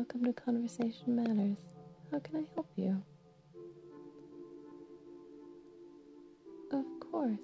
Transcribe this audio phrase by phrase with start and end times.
[0.00, 1.58] Welcome to Conversation Matters.
[2.10, 3.02] How can I help you?
[6.72, 7.36] Of course.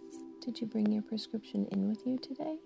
[0.43, 2.57] Did you bring your prescription in with you today?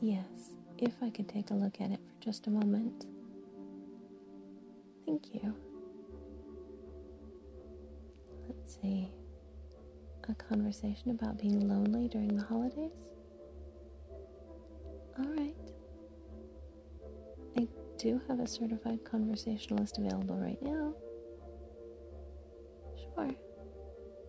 [0.00, 3.04] Yes, if I could take a look at it for just a moment.
[5.04, 5.54] Thank you.
[8.48, 9.10] Let's see.
[10.30, 12.92] A conversation about being lonely during the holidays?
[17.98, 20.94] Do have a certified conversationalist available right now.
[22.96, 23.30] Sure.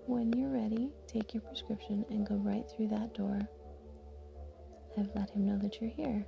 [0.08, 3.40] When you're ready, take your prescription and go right through that door.
[4.98, 6.26] I've let him know that you're here,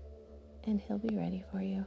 [0.66, 1.86] and he'll be ready for you.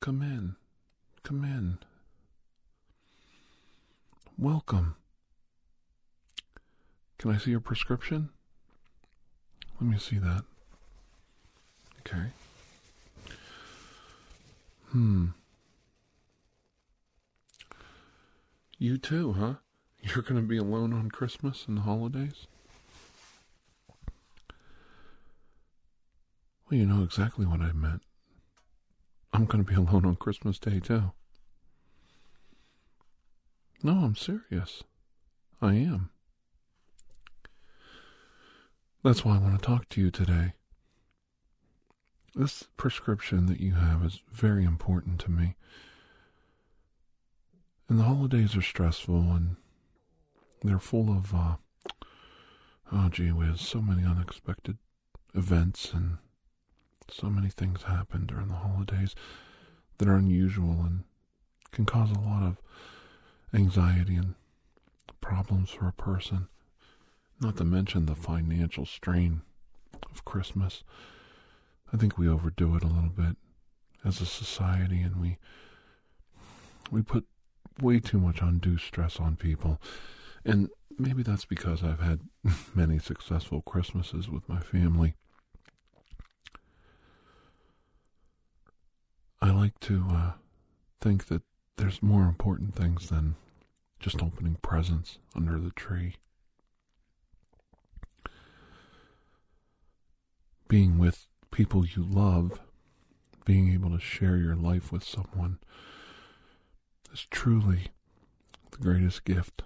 [0.00, 0.56] Come in.
[1.22, 1.78] Come in.
[4.36, 4.96] Welcome.
[7.18, 8.30] Can I see your prescription?
[9.82, 10.44] Let me see that.
[12.06, 12.26] Okay.
[14.90, 15.26] Hmm.
[18.78, 19.54] You too, huh?
[20.00, 22.46] You're going to be alone on Christmas and the holidays?
[26.70, 28.02] Well, you know exactly what I meant.
[29.32, 31.10] I'm going to be alone on Christmas Day, too.
[33.82, 34.84] No, I'm serious.
[35.60, 36.10] I am.
[39.02, 40.52] That's why I want to talk to you today.
[42.36, 45.56] This prescription that you have is very important to me.
[47.88, 49.56] And the holidays are stressful and
[50.62, 51.56] they're full of, uh,
[52.92, 54.78] oh gee whiz, so many unexpected
[55.34, 56.18] events and
[57.10, 59.16] so many things happen during the holidays
[59.98, 61.02] that are unusual and
[61.72, 62.56] can cause a lot of
[63.52, 64.36] anxiety and
[65.20, 66.46] problems for a person.
[67.42, 69.42] Not to mention the financial strain
[70.08, 70.84] of Christmas.
[71.92, 73.36] I think we overdo it a little bit
[74.04, 75.38] as a society and we
[76.92, 77.26] we put
[77.80, 79.80] way too much undue stress on people.
[80.44, 82.20] And maybe that's because I've had
[82.76, 85.14] many successful Christmases with my family.
[89.40, 90.32] I like to uh,
[91.00, 91.42] think that
[91.76, 93.34] there's more important things than
[93.98, 96.14] just opening presents under the tree.
[100.72, 102.58] Being with people you love,
[103.44, 105.58] being able to share your life with someone
[107.12, 107.88] is truly
[108.70, 109.60] the greatest gift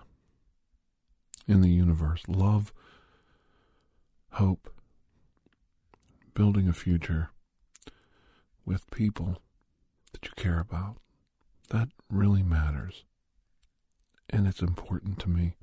[1.47, 2.25] in the universe.
[2.27, 2.73] Love,
[4.33, 4.69] hope,
[6.35, 7.31] building a future
[8.65, 9.41] with people
[10.11, 10.97] that you care about.
[11.71, 13.05] That really matters.
[14.29, 15.55] And it's important to me.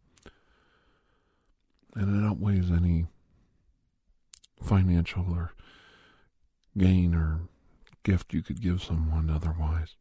[1.96, 3.08] And it outweighs any
[4.74, 5.54] financial or
[6.76, 7.42] gain or
[8.02, 9.96] gift you could give someone otherwise.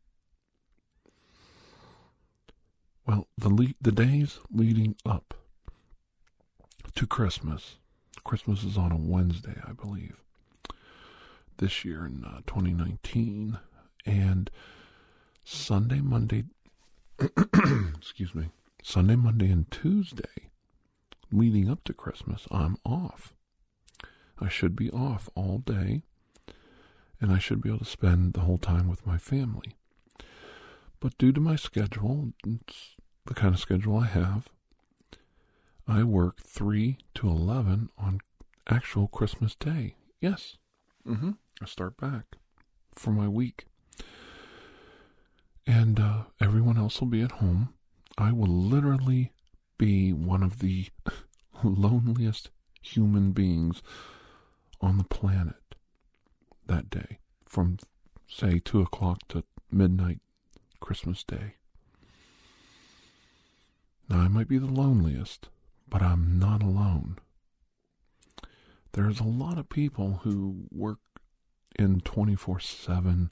[3.07, 5.35] Well, the le- the days leading up
[6.95, 7.77] to Christmas.
[8.25, 10.23] Christmas is on a Wednesday, I believe.
[11.59, 13.59] This year in uh, 2019
[14.07, 14.51] and
[15.45, 16.45] Sunday, Monday
[17.99, 18.49] excuse me.
[18.83, 20.51] Sunday, Monday and Tuesday
[21.31, 23.35] leading up to Christmas, I'm off.
[24.43, 26.03] I should be off all day
[27.21, 29.77] and I should be able to spend the whole time with my family.
[30.99, 34.49] But due to my schedule, it's the kind of schedule I have,
[35.87, 38.21] I work 3 to 11 on
[38.69, 39.95] actual Christmas Day.
[40.21, 40.57] Yes.
[41.07, 41.33] Mm-hmm.
[41.61, 42.37] I start back
[42.95, 43.67] for my week.
[45.67, 47.75] And uh, everyone else will be at home.
[48.19, 49.33] I will literally
[49.79, 50.87] be one of the
[51.63, 52.51] loneliest
[52.81, 53.83] human beings
[54.83, 55.77] on the planet
[56.67, 57.79] that day from,
[58.29, 60.21] say, 2 o'clock to midnight
[60.81, 61.55] Christmas Day.
[64.09, 65.49] Now, I might be the loneliest,
[65.89, 67.19] but I'm not alone.
[68.93, 70.99] There's a lot of people who work
[71.79, 73.31] in 24 7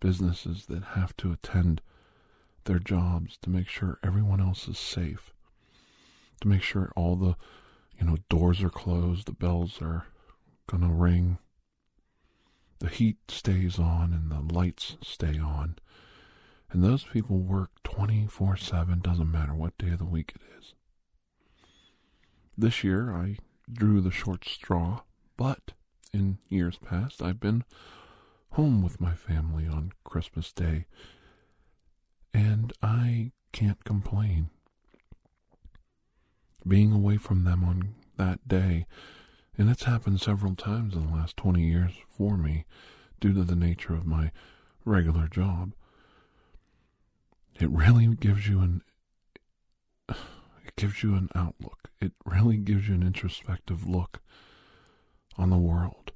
[0.00, 1.80] businesses that have to attend
[2.64, 5.32] their jobs to make sure everyone else is safe,
[6.42, 7.36] to make sure all the,
[7.98, 10.06] you know, doors are closed, the bells are
[10.68, 11.38] to ring,
[12.78, 15.76] the heat stays on, and the lights stay on.
[16.70, 20.74] And those people work 24 7, doesn't matter what day of the week it is.
[22.56, 23.38] This year I
[23.72, 25.00] drew the short straw,
[25.36, 25.72] but
[26.12, 27.64] in years past I've been
[28.52, 30.86] home with my family on Christmas Day,
[32.34, 34.50] and I can't complain.
[36.66, 38.86] Being away from them on that day
[39.58, 42.64] And it's happened several times in the last 20 years for me
[43.18, 44.30] due to the nature of my
[44.84, 45.72] regular job.
[47.58, 48.82] It really gives you an
[50.08, 51.90] it gives you an outlook.
[52.00, 54.20] It really gives you an introspective look
[55.36, 56.12] on the world.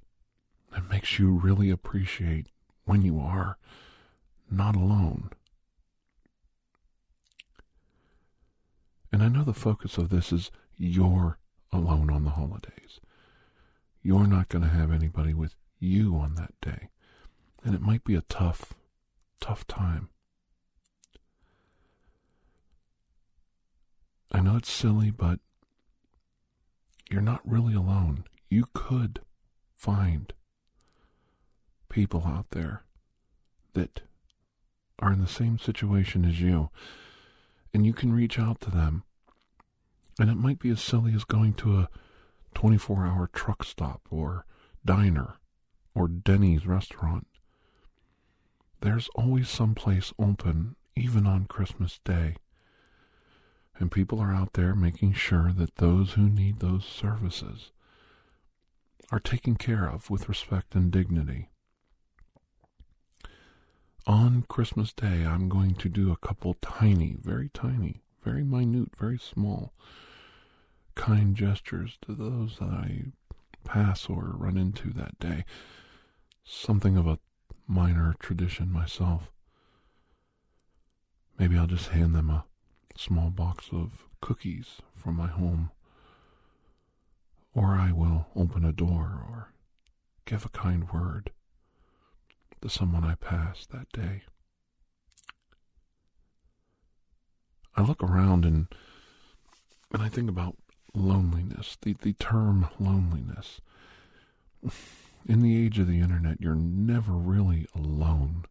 [0.77, 2.47] It makes you really appreciate
[2.85, 3.59] when you are
[4.49, 5.31] not alone.
[9.11, 11.39] And I know the focus of this is you're
[11.73, 13.01] alone on the holidays.
[14.03, 16.89] You're not going to have anybody with you on that day.
[17.65, 18.75] And it might be a tough,
[19.41, 20.09] tough time.
[24.33, 25.39] I know it's silly, but
[27.11, 28.25] you're not really alone.
[28.49, 29.21] You could
[29.77, 30.33] find
[31.89, 32.83] people out there
[33.75, 34.01] that
[34.99, 36.71] are in the same situation as you,
[37.75, 39.05] and you can reach out to them.
[40.19, 41.89] And it might be as silly as going to a
[42.55, 44.47] 24 hour truck stop or
[44.85, 45.37] diner
[45.95, 47.27] or Denny's restaurant.
[48.81, 52.37] There's always some place open, even on Christmas Day.
[53.79, 57.71] And people are out there making sure that those who need those services
[59.11, 61.49] are taken care of with respect and dignity.
[64.07, 69.19] On Christmas Day, I'm going to do a couple tiny, very tiny, very minute, very
[69.19, 69.73] small,
[70.95, 73.05] kind gestures to those that I
[73.65, 75.45] pass or run into that day.
[76.45, 77.19] Something of a
[77.67, 79.31] minor tradition myself.
[81.39, 82.45] Maybe I'll just hand them a
[82.97, 85.71] small box of cookies from my home.
[87.55, 89.53] Or I will open a door or
[90.25, 91.31] give a kind word
[92.61, 94.23] to someone I pass that day.
[97.77, 98.69] I look around and
[99.93, 100.57] and I think about
[100.95, 103.61] loneliness, the, the term loneliness.
[105.27, 108.45] In the age of the internet, you're never really alone.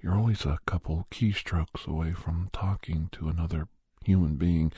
[0.00, 3.68] You're always a couple keystrokes away from talking to another
[4.04, 4.72] human being.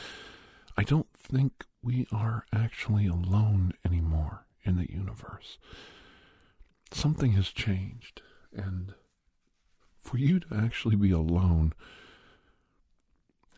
[0.77, 5.59] I don't think we are actually alone anymore in the universe.
[6.93, 8.23] Something has changed,
[8.53, 8.95] and
[10.01, 11.73] for you to actually be alone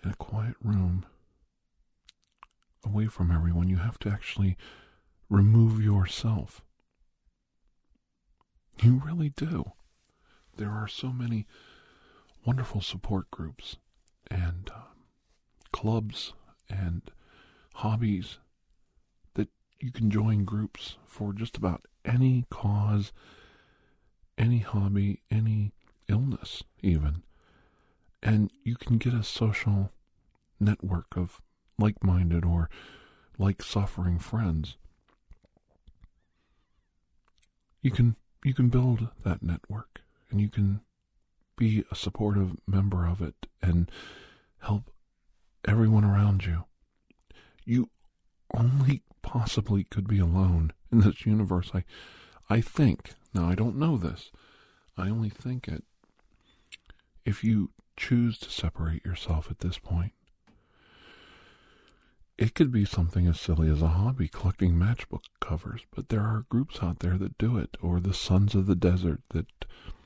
[0.03, 1.05] in a quiet room
[2.87, 4.57] away from everyone, you have to actually
[5.29, 6.63] remove yourself.
[8.83, 9.73] You really do
[10.57, 11.47] there are so many
[12.45, 13.77] wonderful support groups
[14.31, 14.83] and um,
[15.73, 16.33] clubs
[16.69, 17.03] and
[17.75, 18.39] hobbies
[19.35, 19.49] that
[19.81, 23.13] you can join groups for just about any cause,
[24.39, 25.73] any hobby, any
[26.09, 27.23] illness, even.
[28.23, 29.93] And you can get a social
[30.59, 31.43] network of
[31.79, 32.71] like minded or
[33.39, 34.77] like suffering friends.
[37.83, 40.01] You can you can build that network
[40.31, 40.81] and you can
[41.57, 43.91] be a supportive member of it and
[44.61, 44.91] help
[45.67, 46.65] everyone around you.
[47.65, 47.91] You
[48.55, 51.71] only possibly could be alone in this universe.
[51.75, 51.85] I,
[52.49, 54.31] I think, now I don't know this,
[54.97, 55.83] I only think it.
[57.25, 60.13] If you choose to separate yourself at this point,
[62.39, 66.45] it could be something as silly as a hobby, collecting matchbook covers, but there are
[66.49, 69.47] groups out there that do it, or the Sons of the Desert that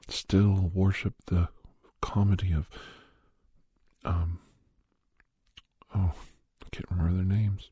[0.08, 1.48] still worship the
[2.00, 2.68] comedy of
[4.04, 4.38] um
[5.94, 6.14] oh
[6.64, 7.70] I can't remember their names.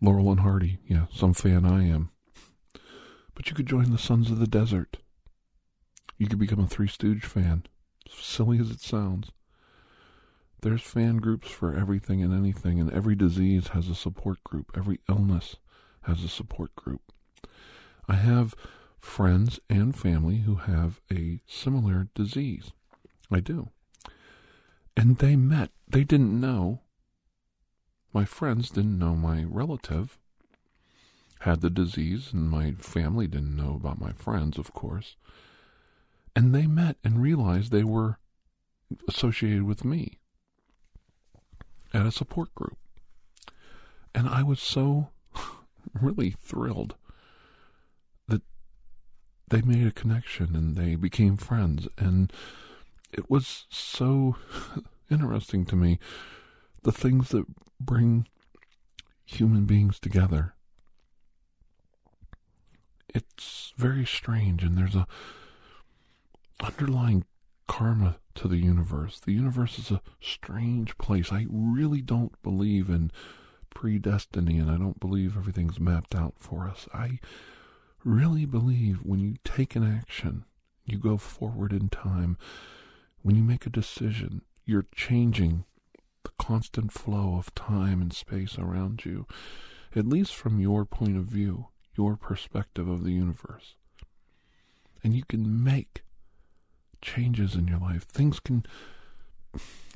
[0.00, 2.10] Laurel and Hardy, yeah, some fan I am.
[3.34, 4.98] But you could join the Sons of the Desert.
[6.16, 7.64] You could become a Three Stooge fan.
[8.08, 9.30] Silly as it sounds.
[10.60, 14.72] There's fan groups for everything and anything, and every disease has a support group.
[14.76, 15.56] Every illness
[16.02, 17.12] has a support group.
[18.08, 18.56] I have
[18.98, 22.72] friends and family who have a similar disease.
[23.30, 23.70] I do.
[24.96, 25.70] And they met.
[25.86, 26.80] They didn't know.
[28.12, 30.18] My friends didn't know my relative
[31.40, 35.14] had the disease, and my family didn't know about my friends, of course.
[36.34, 38.18] And they met and realized they were
[39.06, 40.18] associated with me
[41.92, 42.76] at a support group.
[44.14, 45.08] And I was so
[46.00, 46.96] really thrilled
[48.26, 48.42] that
[49.48, 51.88] they made a connection and they became friends.
[51.96, 52.32] And
[53.12, 54.36] it was so
[55.10, 55.98] interesting to me
[56.82, 57.44] the things that
[57.80, 58.26] bring
[59.24, 60.54] human beings together.
[63.14, 65.06] It's very strange, and there's a
[66.60, 67.24] underlying
[67.68, 69.20] karma to the universe.
[69.20, 71.32] The universe is a strange place.
[71.32, 73.12] I really don't believe in
[73.72, 76.88] predestiny and I don't believe everything's mapped out for us.
[76.92, 77.20] I
[78.04, 80.44] really believe when you take an action,
[80.86, 82.36] you go forward in time,
[83.22, 85.64] when you make a decision, you're changing
[86.24, 89.26] the constant flow of time and space around you,
[89.94, 93.74] at least from your point of view, your perspective of the universe.
[95.04, 96.02] And you can make
[97.00, 98.04] changes in your life.
[98.04, 98.64] Things can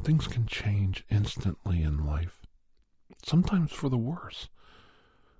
[0.03, 2.41] things can change instantly in life.
[3.25, 4.49] Sometimes for the worse.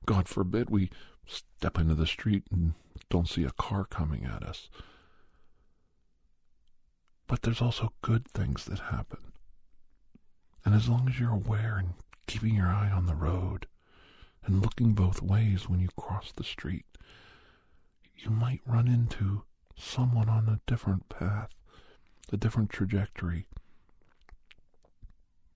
[0.05, 0.91] God forbid we
[1.27, 2.75] step into the street and
[3.09, 4.69] don't see a car coming at us.
[7.27, 9.33] But there's also good things that happen.
[10.65, 11.95] And as long as you're aware and
[12.27, 13.67] keeping your eye on the road
[14.45, 16.87] and looking both ways when you cross the street,
[18.17, 19.45] you might run into
[19.77, 21.51] someone on a different path,
[22.33, 23.47] a different trajectory.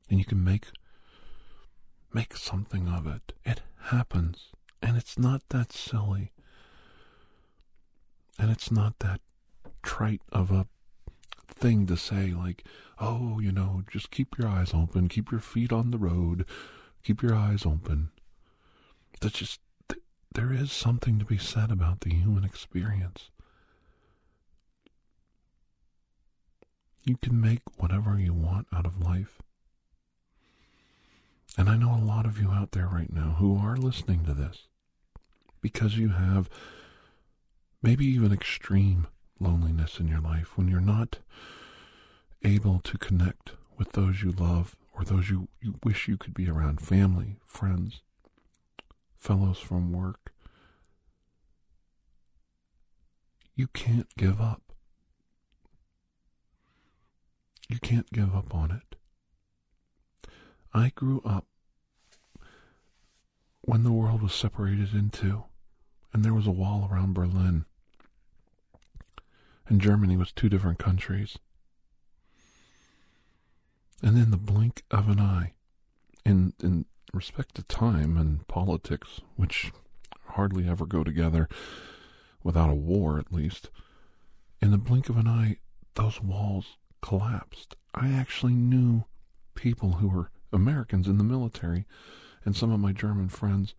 [0.09, 0.67] And you can make
[2.13, 3.33] make something of it.
[3.45, 4.49] It happens.
[4.81, 6.33] And it's not that silly.
[8.39, 9.21] And it's not that
[9.83, 10.67] trite of a
[11.47, 12.65] thing to say, like,
[12.99, 16.47] oh, you know, just keep your eyes open, keep your feet on the road,
[17.03, 18.11] keep your eyes open.
[19.21, 19.61] That's just,
[20.35, 23.31] there is something to be said about the human experience.
[27.07, 29.41] You can make whatever you want out of life.
[31.57, 34.35] And I know a lot of you out there right now who are listening to
[34.35, 34.65] this
[35.61, 36.51] because you have
[37.81, 39.07] maybe even extreme
[39.39, 41.21] loneliness in your life when you're not
[42.43, 46.51] able to connect with those you love or those you, you wish you could be
[46.51, 48.01] around family, friends,
[49.17, 50.33] fellows from work.
[53.55, 54.66] You can't give up.
[57.69, 58.97] You can't give up on it.
[60.73, 61.47] I grew up
[63.63, 65.45] when the world was separated in two,
[66.13, 67.65] and there was a wall around Berlin,
[69.69, 71.39] and Germany was two different countries.
[74.03, 75.55] And in the blink of an eye,
[76.25, 79.73] in, in respect to time and politics, which
[80.29, 81.49] hardly ever go together
[82.45, 83.71] without a war at least,
[84.61, 85.57] in the blink of an eye,
[85.95, 87.77] those walls collapsed.
[87.95, 89.05] I actually knew
[89.55, 91.87] people who were Americans in the military
[92.45, 93.75] and some of my German friends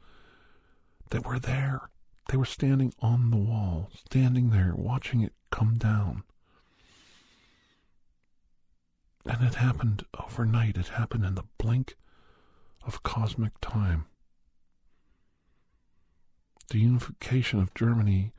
[1.09, 1.89] that were there.
[2.29, 6.23] They were standing on the wall, standing there, watching it come down.
[9.25, 10.77] And it happened overnight.
[10.77, 11.95] It happened in the blink
[12.85, 14.05] of cosmic time.
[16.69, 18.33] The unification of Germany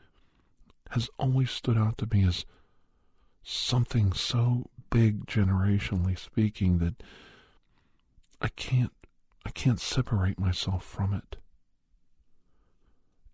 [0.90, 2.44] has always stood out to me as
[3.48, 7.02] something so big, generationally speaking, that
[8.40, 8.92] I can't
[9.46, 11.36] I can't separate myself from it.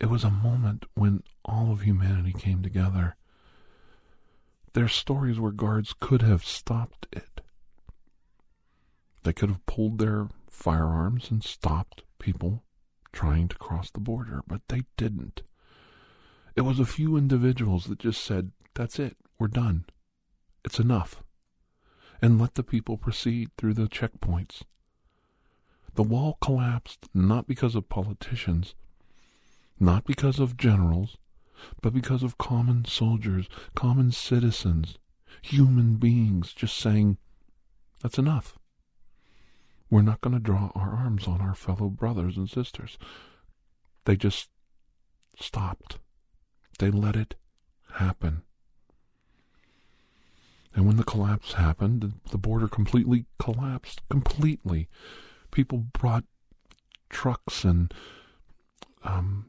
[0.00, 3.16] It was a moment when all of humanity came together.
[4.72, 7.40] There are stories where guards could have stopped it.
[9.24, 12.62] They could have pulled their firearms and stopped people
[13.12, 15.42] trying to cross the border, but they didn't.
[16.54, 19.86] It was a few individuals that just said, That's it, we're done.
[20.64, 21.22] It's enough.
[22.22, 24.62] And let the people proceed through the checkpoints.
[25.94, 28.74] The wall collapsed not because of politicians,
[29.78, 31.16] not because of generals,
[31.80, 34.98] but because of common soldiers, common citizens,
[35.42, 37.18] human beings just saying,
[38.02, 38.58] that's enough.
[39.90, 42.98] We're not going to draw our arms on our fellow brothers and sisters.
[44.04, 44.48] They just
[45.38, 45.98] stopped.
[46.78, 47.36] They let it
[47.94, 48.42] happen.
[50.74, 54.00] And when the collapse happened, the border completely collapsed.
[54.08, 54.88] Completely
[55.50, 56.24] people brought
[57.08, 57.94] trucks and
[59.04, 59.46] um,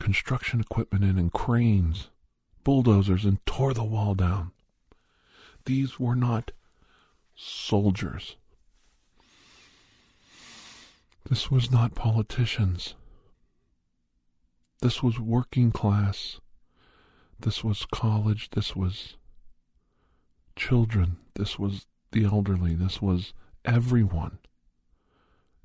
[0.00, 2.08] construction equipment in and cranes,
[2.64, 4.50] bulldozers, and tore the wall down.
[5.64, 6.50] These were not
[7.36, 8.36] soldiers.
[11.28, 12.94] This was not politicians.
[14.82, 16.40] This was working class.
[17.38, 18.50] This was college.
[18.50, 19.16] This was
[20.60, 21.16] children.
[21.36, 22.74] This was the elderly.
[22.74, 23.32] This was
[23.64, 24.38] everyone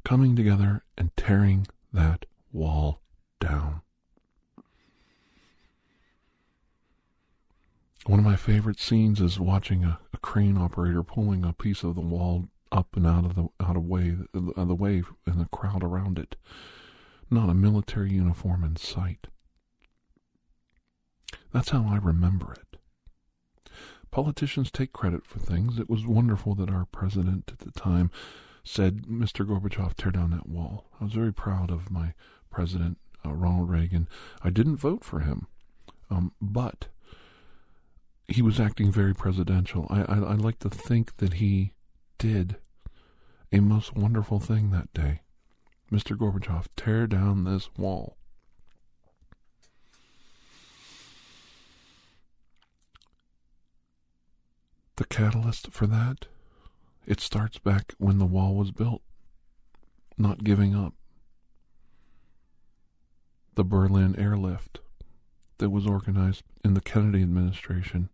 [0.05, 3.01] coming together and tearing that wall
[3.41, 3.81] down.
[8.05, 11.95] One of my favorite scenes is watching a, a, crane operator pulling a piece of
[11.95, 15.49] the wall up and out of the out of way of the way and the
[15.51, 16.37] crowd around it.
[17.29, 19.27] Not a military uniform in sight.
[21.51, 22.64] That's how I remember it.
[24.15, 25.77] Politicians take credit for things.
[25.77, 28.09] It was wonderful that our president at the time
[28.63, 29.45] said, Mr.
[29.45, 30.85] Gorbachev, tear down that wall.
[31.01, 32.13] I was very proud of my
[32.49, 34.07] president, uh, Ronald Reagan.
[34.41, 35.47] I didn't vote for him,
[36.09, 36.87] um, but
[38.29, 39.85] he was acting very presidential.
[39.89, 41.73] I, I, I like to think that he
[42.17, 42.55] did
[43.51, 45.23] a most wonderful thing that day.
[45.91, 46.15] Mr.
[46.15, 48.15] Gorbachev, tear down this wall.
[55.15, 56.25] Catalyst for that,
[57.07, 59.01] it starts back when the wall was built.
[60.17, 60.93] Not giving up.
[63.53, 64.79] The Berlin airlift
[65.59, 68.09] that was organized in the Kennedy administration.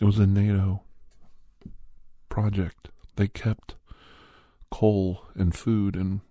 [0.00, 0.82] It was a NATO
[2.28, 2.88] project.
[3.14, 3.76] They kept
[4.72, 6.22] coal and food and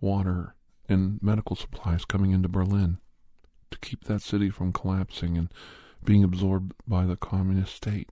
[0.00, 0.54] water
[0.88, 2.98] and medical supplies coming into Berlin
[3.72, 5.52] to keep that city from collapsing and
[6.04, 8.08] being absorbed by the communist state.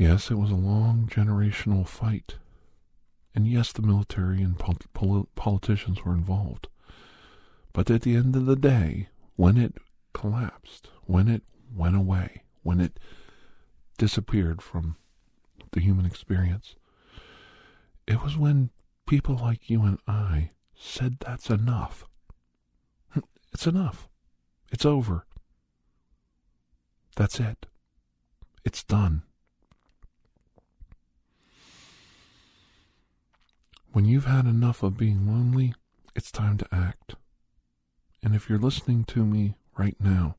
[0.00, 2.36] Yes, it was a long generational fight.
[3.34, 6.68] And yes, the military and pol- pol- politicians were involved.
[7.74, 9.74] But at the end of the day, when it
[10.14, 11.42] collapsed, when it
[11.76, 12.98] went away, when it
[13.98, 14.96] disappeared from
[15.72, 16.76] the human experience,
[18.06, 18.70] it was when
[19.06, 22.06] people like you and I said that's enough.
[23.52, 24.08] It's enough.
[24.72, 25.26] It's over.
[27.16, 27.66] That's it.
[28.64, 29.24] It's done.
[33.92, 35.74] When you've had enough of being lonely,
[36.14, 37.16] it's time to act.
[38.22, 40.36] And if you're listening to me right now,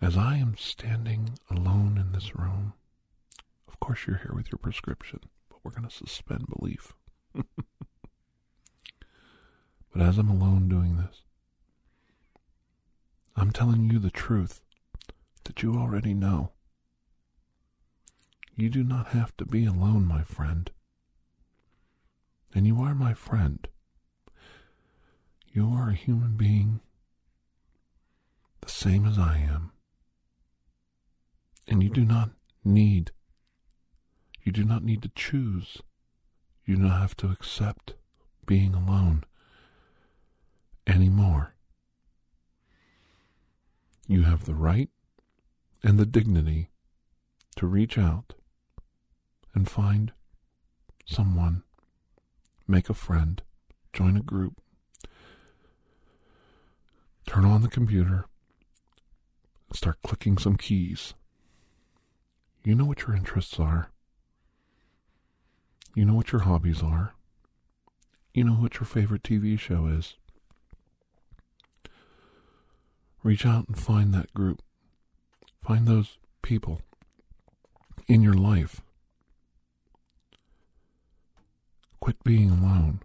[0.00, 2.74] as I am standing alone in this room,
[3.66, 6.94] of course you're here with your prescription, but we're going to suspend belief.
[7.34, 7.44] but
[9.96, 11.22] as I'm alone doing this,
[13.34, 14.60] I'm telling you the truth
[15.44, 16.52] that you already know.
[18.56, 20.70] You do not have to be alone, my friend.
[22.54, 23.66] And you are my friend.
[25.52, 26.80] You are a human being
[28.60, 29.72] the same as I am.
[31.66, 32.30] And you do not
[32.64, 33.12] need,
[34.42, 35.78] you do not need to choose.
[36.64, 37.94] You do not have to accept
[38.46, 39.24] being alone
[40.86, 41.54] anymore.
[44.06, 44.90] You have the right
[45.82, 46.70] and the dignity
[47.56, 48.34] to reach out
[49.54, 50.12] and find
[51.06, 51.62] someone,
[52.66, 53.42] make a friend,
[53.92, 54.60] join a group,
[57.26, 58.26] turn on the computer,
[59.72, 61.14] start clicking some keys.
[62.62, 63.90] You know what your interests are.
[65.94, 67.14] You know what your hobbies are.
[68.32, 70.14] You know what your favorite TV show is.
[73.22, 74.62] Reach out and find that group.
[75.62, 76.80] Find those people
[78.06, 78.80] in your life
[82.00, 83.00] Quit being alone.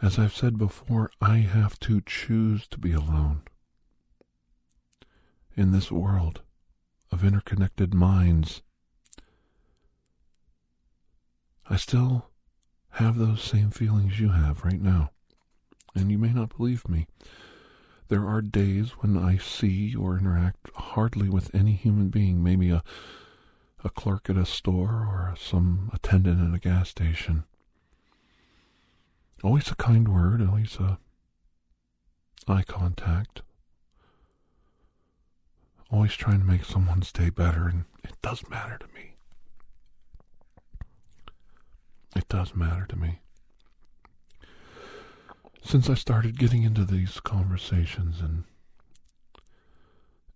[0.00, 3.42] As I've said before, I have to choose to be alone.
[5.56, 6.40] In this world
[7.12, 8.62] of interconnected minds,
[11.68, 12.30] I still
[12.90, 15.10] have those same feelings you have right now.
[15.94, 17.06] And you may not believe me.
[18.08, 22.82] There are days when I see or interact hardly with any human being, maybe a
[23.84, 27.44] a clerk at a store or some attendant at a gas station.
[29.42, 30.98] Always a kind word, always a
[32.46, 33.42] eye contact.
[35.90, 39.14] Always trying to make someone's day better, and it does matter to me.
[42.14, 43.20] It does matter to me.
[45.62, 48.44] Since I started getting into these conversations and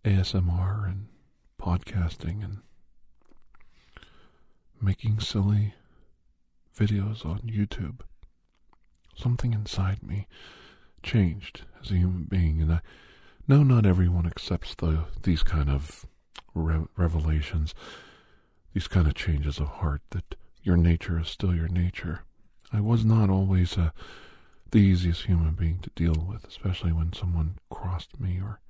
[0.04, 1.09] ASMR and
[1.61, 2.59] podcasting and
[4.85, 5.75] making silly
[6.77, 8.01] videos on YouTube.
[9.16, 10.27] Something inside me
[11.03, 12.81] changed as a human being, and I
[13.49, 16.07] know not everyone accepts the these kind of
[16.55, 17.75] re- revelations,
[18.73, 20.03] these kind of changes of heart.
[20.11, 22.20] That your nature is still your nature.
[22.73, 23.92] I was not always a,
[24.70, 28.61] the easiest human being to deal with, especially when someone crossed me or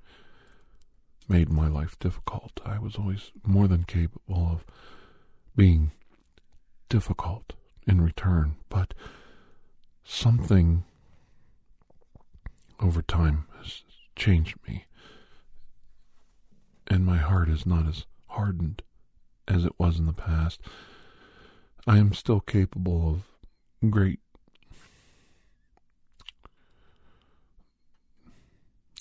[1.27, 2.61] made my life difficult.
[2.63, 4.65] I was always more than capable of
[5.55, 5.91] being
[6.89, 7.53] difficult
[7.87, 8.93] in return, but
[10.03, 10.83] something
[12.79, 13.83] over time has
[14.15, 14.85] changed me.
[16.87, 18.81] And my heart is not as hardened
[19.47, 20.61] as it was in the past.
[21.87, 23.09] I am still capable
[23.81, 24.19] of great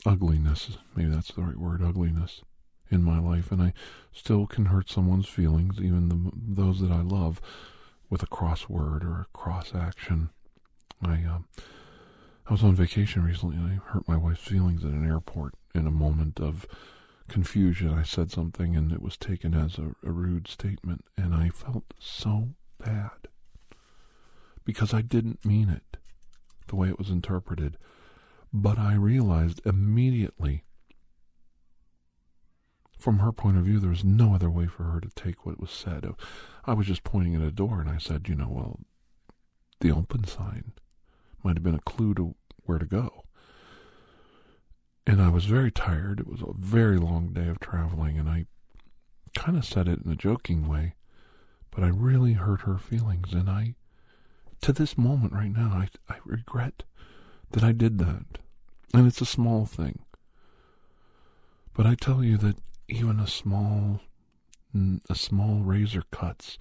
[0.07, 0.77] ugliness.
[0.95, 2.43] Maybe that's the right word, ugliness,
[2.91, 3.73] in my life, and I
[4.13, 7.41] still can hurt someone's feelings, even the, those that I love,
[8.11, 10.31] with a crossword or a cross action.
[11.03, 11.39] I uh,
[12.47, 15.87] I was on vacation recently, and I hurt my wife's feelings at an airport in
[15.87, 16.67] a moment of
[17.29, 17.89] confusion.
[17.91, 21.95] I said something, and it was taken as a, a rude statement, and I felt
[21.99, 23.29] so bad
[24.65, 25.97] because I didn't mean it
[26.69, 27.77] the way it was interpreted.
[28.53, 30.65] But I realized immediately,
[33.05, 35.61] from her point of view, there was no other way for her to take what
[35.61, 36.07] was said.
[36.65, 38.81] I was just pointing at a door and I said, you know, well,
[39.81, 40.73] the open sign
[41.43, 43.25] might have been a clue to where to go.
[45.07, 46.19] And I was very tired.
[46.19, 48.47] It was a very long day of traveling, and I
[49.37, 50.95] kind of said it in a joking way,
[51.71, 53.35] but I really hurt her feelings.
[53.35, 53.75] And I,
[54.63, 56.85] to this moment right now, I, I regret
[57.51, 58.39] that I did that.
[58.95, 59.99] And it's a small thing.
[61.75, 62.57] But I tell you that
[62.89, 64.01] even a small
[65.09, 66.59] a small razor cuts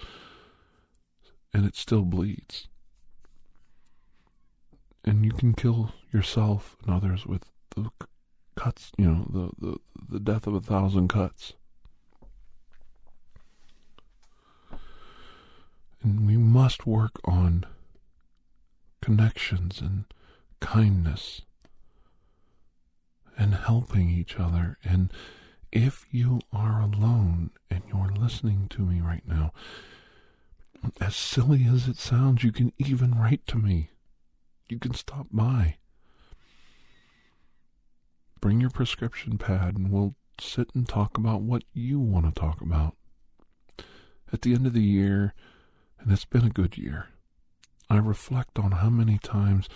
[1.54, 2.68] and it still bleeds.
[5.04, 7.90] And you can kill yourself and others with the
[8.56, 9.78] cuts, you know, the, the,
[10.10, 11.54] the death of a thousand cuts.
[16.02, 17.66] And we must work on
[19.02, 20.06] connections and
[20.60, 21.42] kindness
[23.38, 24.78] and helping each other.
[24.84, 25.12] And
[25.74, 29.52] if you are alone and you're listening to me right now,
[31.02, 33.90] as silly as it sounds, you can even write to me.
[34.70, 35.78] You can stop by.
[38.40, 42.62] Bring your prescription pad and we'll sit and talk about what you want to talk
[42.62, 42.96] about.
[44.32, 45.34] At the end of the year,
[46.00, 47.08] and it's been a good year,
[47.90, 49.68] I reflect on how many times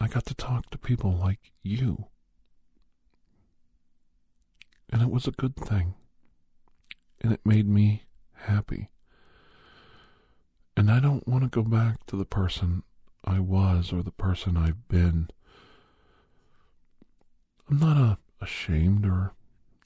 [0.00, 2.08] I got to talk to people like you.
[4.94, 5.94] And it was a good thing.
[7.20, 8.90] And it made me happy.
[10.76, 12.84] And I don't want to go back to the person
[13.24, 15.30] I was or the person I've been.
[17.68, 19.32] I'm not ashamed or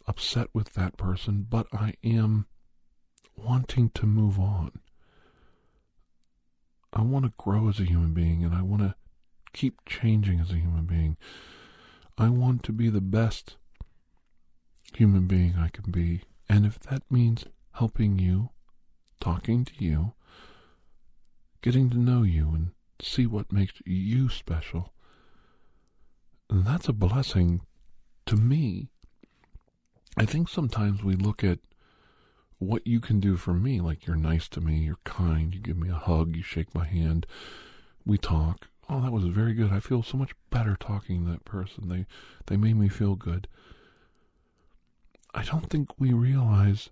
[0.07, 2.45] upset with that person, but I am
[3.35, 4.73] wanting to move on.
[6.93, 8.95] I want to grow as a human being and I want to
[9.55, 11.17] keep changing as a human being.
[12.19, 13.57] I want to be the best
[14.95, 16.23] human being I can be.
[16.49, 18.51] And if that means helping you,
[19.21, 20.13] talking to you,
[21.63, 22.71] getting to know you and
[23.01, 24.93] see what makes you special,
[26.51, 27.61] that's a blessing
[28.27, 28.89] to me.
[30.17, 31.59] I think sometimes we look at
[32.59, 35.77] what you can do for me, like you're nice to me, you're kind, you give
[35.77, 37.27] me a hug, you shake my hand,
[38.05, 38.69] we talk.
[38.89, 39.71] Oh, that was very good.
[39.71, 41.89] I feel so much better talking to that person.
[41.89, 42.07] They
[42.47, 43.47] they made me feel good.
[45.39, 46.91] I don't think we realize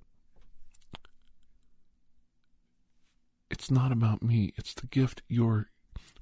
[3.50, 4.52] it's not about me.
[4.56, 5.70] It's the gift you're,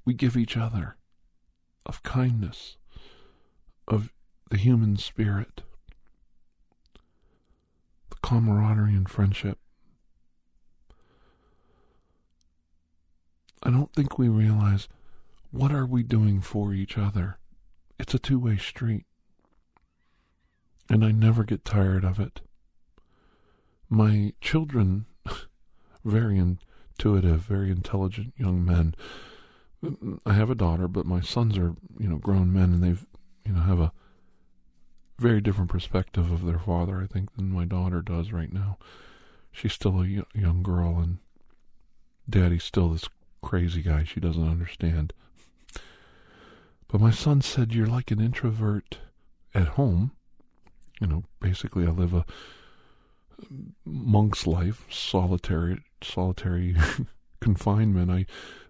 [0.05, 0.95] we give each other
[1.85, 2.77] of kindness,
[3.87, 4.11] of
[4.49, 5.61] the human spirit,
[8.09, 9.59] the camaraderie and friendship.
[13.61, 14.87] I don't think we realize
[15.51, 17.37] what are we doing for each other.
[17.99, 19.05] It's a two-way street.
[20.89, 22.41] And I never get tired of it.
[23.89, 25.05] My children,
[26.05, 28.95] very intuitive, very intelligent young men.
[30.25, 33.05] I have a daughter, but my sons are, you know, grown men and they've,
[33.45, 33.91] you know, have a
[35.19, 38.77] very different perspective of their father, I think, than my daughter does right now.
[39.51, 41.17] She's still a young girl and
[42.29, 43.07] daddy's still this
[43.41, 45.13] crazy guy she doesn't understand.
[46.87, 48.99] But my son said, You're like an introvert
[49.53, 50.11] at home.
[51.01, 52.25] You know, basically, I live a
[53.85, 56.75] monk's life, solitary, solitary
[57.41, 58.11] confinement.
[58.11, 58.25] I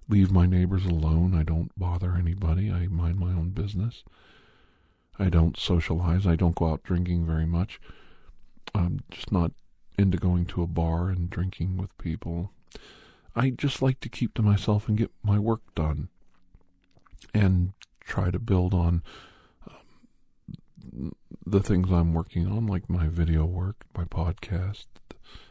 [0.09, 1.35] leave my neighbors alone.
[1.35, 2.71] I don't bother anybody.
[2.71, 4.03] I mind my own business.
[5.17, 6.27] I don't socialize.
[6.27, 7.79] I don't go out drinking very much.
[8.73, 9.51] I'm just not
[9.97, 12.51] into going to a bar and drinking with people.
[13.35, 16.09] I just like to keep to myself and get my work done
[17.33, 19.03] and try to build on
[21.45, 24.85] the things I'm working on, like my video work, my podcast,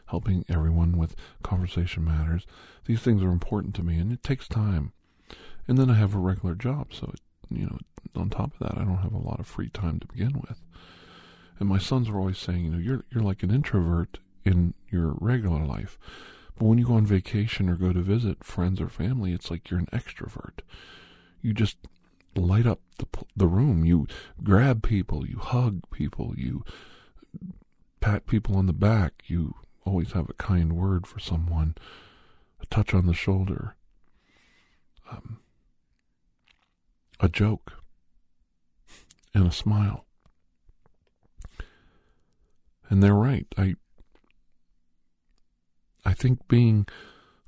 [0.07, 2.45] helping everyone with conversation matters.
[2.85, 4.91] These things are important to me, and it takes time.
[5.67, 7.77] And then I have a regular job, so it, you know,
[8.15, 10.61] on top of that, I don't have a lot of free time to begin with.
[11.59, 15.15] And my sons are always saying, you know, you're you're like an introvert in your
[15.19, 15.97] regular life,
[16.57, 19.69] but when you go on vacation or go to visit friends or family, it's like
[19.69, 20.59] you're an extrovert.
[21.41, 21.77] You just
[22.35, 23.85] light up the the room.
[23.85, 24.07] You
[24.43, 26.63] grab people, you hug people, you
[27.99, 29.23] pat people on the back.
[29.27, 31.75] You always have a kind word for someone,
[32.61, 33.75] a touch on the shoulder,
[35.09, 35.39] um,
[37.19, 37.73] a joke,
[39.33, 40.05] and a smile.
[42.89, 43.47] And they're right.
[43.57, 43.75] I
[46.05, 46.87] I think being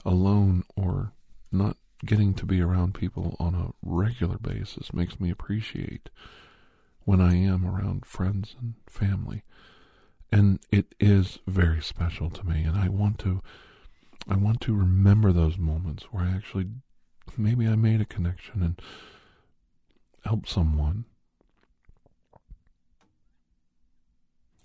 [0.03, 1.13] alone or
[1.51, 6.09] not getting to be around people on a regular basis makes me appreciate
[7.05, 9.43] when I am around friends and family.
[10.31, 13.41] And it is very special to me and I want to
[14.29, 16.67] I want to remember those moments where I actually
[17.37, 18.81] maybe I made a connection and
[20.25, 21.05] helped someone.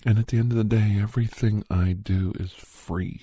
[0.04, 3.22] And at the end of the day, everything I do is free.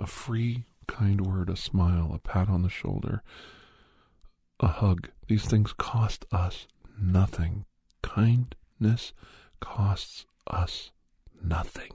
[0.00, 3.22] A free kind word, a smile, a pat on the shoulder,
[4.58, 5.08] a hug.
[5.28, 6.66] These things cost us
[7.00, 7.64] nothing.
[8.02, 9.12] Kindness
[9.60, 10.90] costs us
[11.40, 11.92] nothing.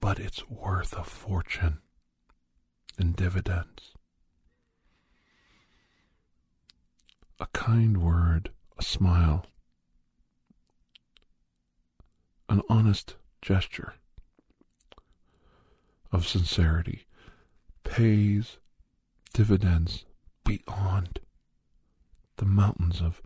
[0.00, 1.78] But it's worth a fortune
[2.98, 3.92] in dividends.
[7.38, 9.44] A kind word, a smile,
[12.48, 13.94] an honest gesture
[16.12, 17.06] of sincerity
[17.84, 18.58] pays
[19.32, 20.04] dividends
[20.44, 21.20] beyond
[22.36, 23.22] the mountains of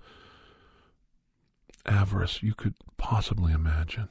[1.84, 4.08] avarice you could possibly imagine.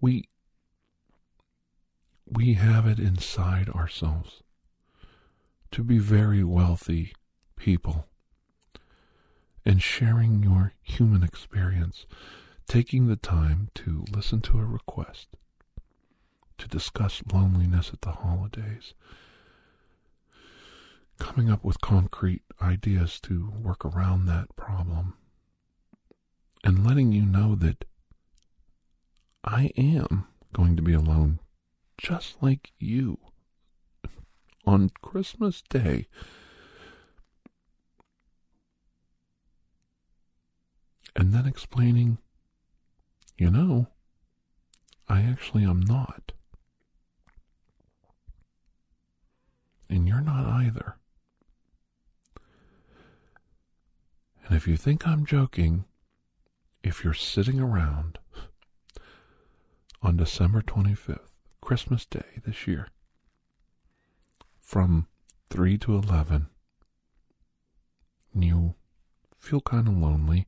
[0.00, 0.28] We
[2.26, 4.42] we have it inside ourselves
[5.72, 7.12] to be very wealthy
[7.56, 8.06] people
[9.64, 12.06] and sharing your human experience,
[12.66, 15.28] taking the time to listen to a request,
[16.60, 18.92] to discuss loneliness at the holidays,
[21.18, 25.14] coming up with concrete ideas to work around that problem,
[26.62, 27.86] and letting you know that
[29.42, 31.40] I am going to be alone
[31.96, 33.18] just like you
[34.66, 36.08] on Christmas Day.
[41.16, 42.18] And then explaining,
[43.38, 43.86] you know,
[45.08, 46.32] I actually am not.
[49.90, 50.94] and you're not either.
[54.46, 55.86] And if you think I'm joking,
[56.82, 58.18] if you're sitting around
[60.02, 61.30] on December 25th,
[61.62, 62.88] Christmas Day this year,
[64.60, 65.06] from
[65.48, 66.48] 3 to 11,
[68.34, 68.74] and you
[69.38, 70.46] feel kind of lonely,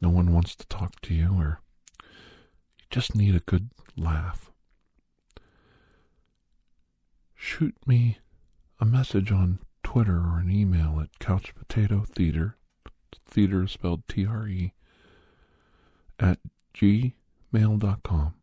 [0.00, 1.60] no one wants to talk to you, or
[2.78, 4.52] you just need a good laugh,
[7.34, 8.18] shoot me
[8.78, 9.58] a message on
[9.90, 12.56] Twitter or an email at Couch Potato Theater.
[13.26, 14.72] Theater spelled T R E
[16.16, 16.38] at
[16.76, 18.34] gmail.com.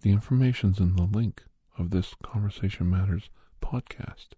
[0.00, 1.42] The information's in the link
[1.76, 3.28] of this Conversation Matters
[3.60, 4.28] podcast.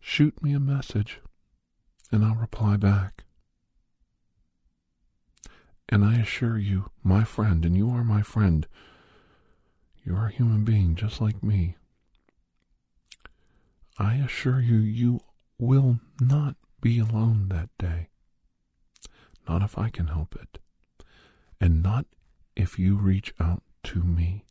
[0.00, 1.20] Shoot me a message
[2.10, 3.22] and I'll reply back.
[5.88, 8.66] And I assure you, my friend, and you are my friend,
[10.04, 11.76] you are a human being just like me.
[13.98, 15.20] I assure you, you
[15.58, 18.08] will not be alone that day.
[19.48, 20.58] Not if I can help it.
[21.60, 22.06] And not
[22.54, 24.44] if you reach out to me.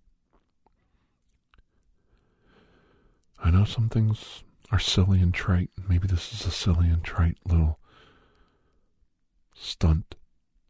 [3.43, 5.69] I know some things are silly and trite.
[5.87, 7.79] Maybe this is a silly and trite little
[9.53, 10.15] stunt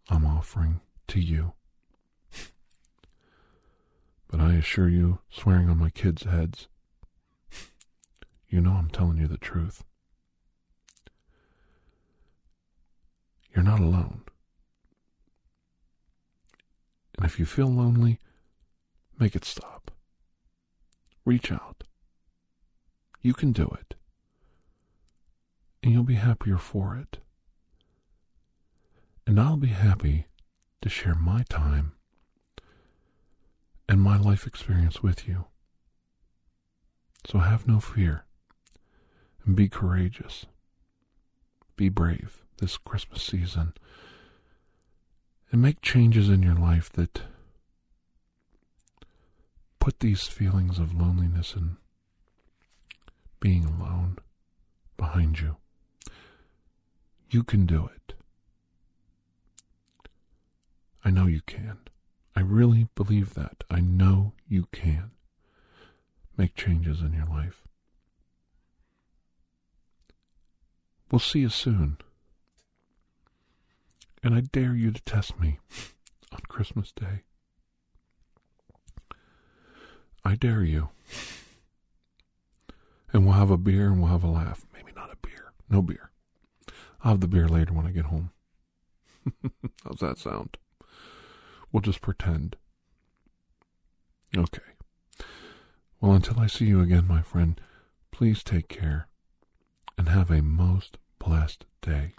[0.09, 1.53] I'm offering to you.
[4.27, 6.67] but I assure you, swearing on my kids' heads,
[8.49, 9.83] you know I'm telling you the truth.
[13.53, 14.21] You're not alone.
[17.17, 18.19] And if you feel lonely,
[19.17, 19.91] make it stop.
[21.23, 21.83] Reach out.
[23.21, 23.95] You can do it.
[25.81, 27.19] And you'll be happier for it.
[29.25, 30.27] And I'll be happy
[30.81, 31.93] to share my time
[33.87, 35.45] and my life experience with you.
[37.25, 38.24] So have no fear.
[39.45, 40.45] And be courageous.
[41.75, 43.73] Be brave this Christmas season.
[45.51, 47.21] And make changes in your life that
[49.79, 51.75] put these feelings of loneliness and
[53.39, 54.17] being alone
[54.97, 55.57] behind you.
[57.29, 58.13] You can do it.
[61.03, 61.77] I know you can.
[62.35, 63.63] I really believe that.
[63.69, 65.11] I know you can
[66.35, 67.64] make changes in your life.
[71.11, 71.97] We'll see you soon.
[74.23, 75.59] And I dare you to test me
[76.31, 77.23] on Christmas Day.
[80.23, 80.89] I dare you.
[83.13, 84.65] And we'll have a beer and we'll have a laugh.
[84.73, 85.53] Maybe not a beer.
[85.69, 86.09] No beer.
[87.03, 88.31] I'll have the beer later when I get home.
[89.83, 90.57] How's that sound?
[91.71, 92.55] We'll just pretend.
[94.35, 94.61] Okay.
[96.01, 97.61] Well, until I see you again, my friend,
[98.11, 99.07] please take care
[99.97, 102.13] and have a most blessed day.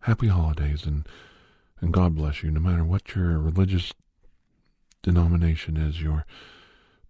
[0.00, 1.06] Happy holidays and,
[1.80, 3.92] and God bless you, no matter what your religious
[5.02, 6.24] denomination is, your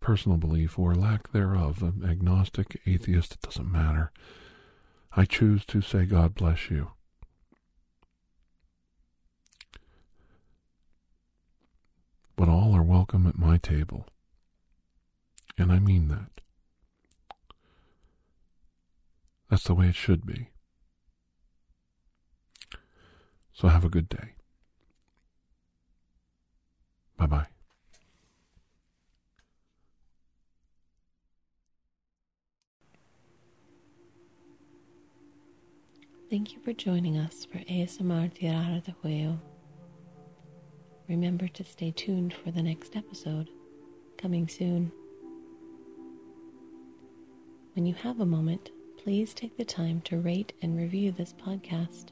[0.01, 4.11] personal belief or lack thereof, agnostic, atheist, it doesn't matter.
[5.17, 6.91] I choose to say God bless you.
[12.37, 14.07] But all are welcome at my table.
[15.57, 16.41] And I mean that.
[19.49, 20.51] That's the way it should be.
[23.53, 24.35] So have a good day.
[27.17, 27.47] Bye bye.
[36.31, 39.41] Thank you for joining us for ASMR Tirar de Juego.
[41.09, 43.49] Remember to stay tuned for the next episode,
[44.19, 44.93] coming soon.
[47.75, 52.09] When you have a moment, please take the time to rate and review this podcast.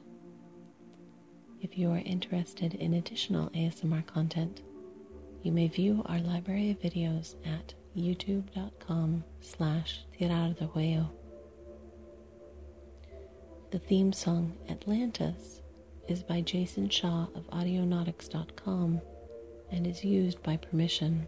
[1.61, 4.61] If you are interested in additional ASMR content,
[5.43, 11.09] you may view our library of videos at youtube.com slash tirar de juego.
[13.71, 15.61] The theme song Atlantis
[16.07, 19.01] is by Jason Shaw of Audionautix.com
[19.71, 21.27] and is used by permission.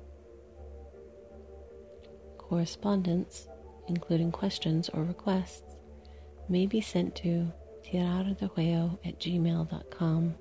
[2.38, 3.49] Correspondence,
[3.90, 5.76] including questions or requests,
[6.48, 7.52] may be sent to
[7.84, 10.36] tirardejuego at gmail.com.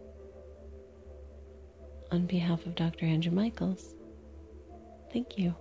[2.11, 3.07] On behalf of Dr.
[3.07, 3.95] Andrew Michaels,
[5.13, 5.55] thank you.